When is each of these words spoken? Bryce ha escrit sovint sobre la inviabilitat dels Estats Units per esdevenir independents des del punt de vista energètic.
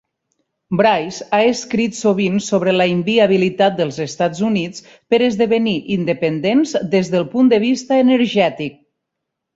Bryce 0.77 1.25
ha 1.35 1.41
escrit 1.49 1.97
sovint 1.97 2.39
sobre 2.45 2.73
la 2.79 2.87
inviabilitat 2.93 3.77
dels 3.81 3.99
Estats 4.07 4.41
Units 4.49 4.87
per 5.15 5.21
esdevenir 5.29 5.77
independents 5.97 6.75
des 6.97 7.13
del 7.17 7.29
punt 7.37 7.53
de 7.53 7.61
vista 7.69 8.05
energètic. 8.07 8.85